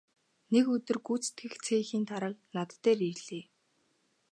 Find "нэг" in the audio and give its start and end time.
0.53-0.65